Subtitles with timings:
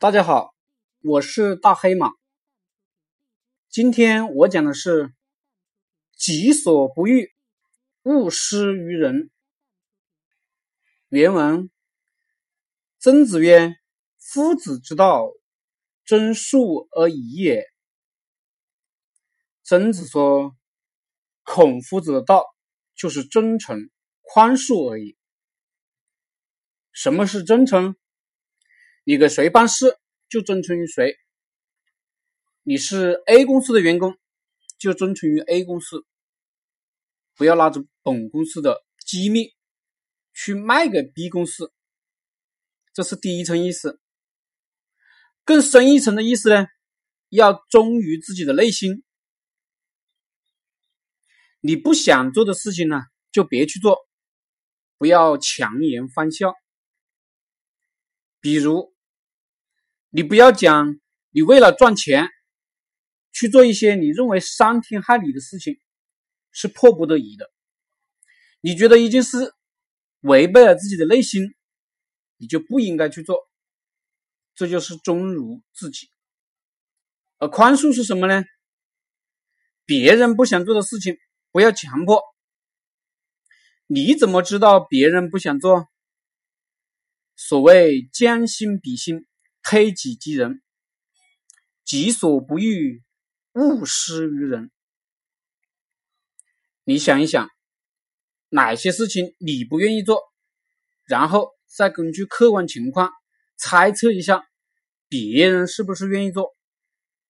[0.00, 0.54] 大家好，
[1.02, 2.10] 我是大黑马。
[3.68, 5.12] 今天我讲的是
[6.16, 7.34] “己所不欲，
[8.04, 9.30] 勿施于人”。
[11.10, 11.70] 原文：
[12.98, 13.74] 曾子曰
[14.16, 15.32] ：“夫子之道，
[16.06, 17.66] 真恕而已也。”
[19.62, 20.56] 曾子说，
[21.42, 22.46] 孔夫子的道
[22.94, 23.90] 就是真诚、
[24.22, 25.18] 宽恕而已。
[26.90, 27.96] 什么是真诚？
[29.04, 31.16] 你给谁办事就忠诚于谁，
[32.62, 34.18] 你是 A 公司的员工
[34.78, 36.04] 就忠诚于 A 公司，
[37.34, 39.54] 不要拿着本公司的机密
[40.34, 41.72] 去卖给 B 公司，
[42.92, 43.98] 这是第一层意思。
[45.44, 46.66] 更深一层的意思呢，
[47.30, 49.02] 要忠于自己的内心。
[51.60, 53.00] 你不想做的事情呢，
[53.32, 53.98] 就别去做，
[54.98, 56.54] 不要强颜欢笑。
[58.40, 58.94] 比如。
[60.12, 60.98] 你不要讲，
[61.30, 62.28] 你为了赚钱
[63.30, 65.78] 去做一些你认为伤天害理的事情，
[66.50, 67.48] 是迫不得已的。
[68.60, 69.54] 你觉得一件事
[70.22, 71.54] 违背了自己的内心，
[72.38, 73.38] 你就不应该去做。
[74.56, 76.10] 这就是忠如自己。
[77.38, 78.42] 而宽恕是什么呢？
[79.84, 81.16] 别人不想做的事情，
[81.52, 82.20] 不要强迫。
[83.86, 85.88] 你怎么知道别人不想做？
[87.48, 89.26] 所谓将心比心。
[89.62, 90.62] 推己及人，
[91.84, 93.02] 己所不欲，
[93.52, 94.70] 勿施于人。
[96.84, 97.50] 你想一想，
[98.48, 100.22] 哪些事情你不愿意做，
[101.04, 103.12] 然后再根据客观情况
[103.58, 104.42] 猜测一下，
[105.08, 106.56] 别人是不是愿意做？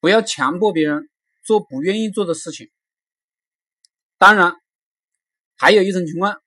[0.00, 1.10] 不要强迫别人
[1.44, 2.70] 做不愿意做的事情。
[4.16, 4.54] 当然，
[5.56, 6.42] 还有一种情况，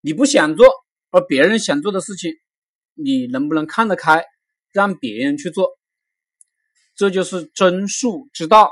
[0.00, 0.68] 你不想做，
[1.10, 2.32] 而别人想做的事情，
[2.96, 4.24] 你能不能看得开？
[4.72, 5.78] 让别人去做，
[6.94, 8.70] 这就是真术之道。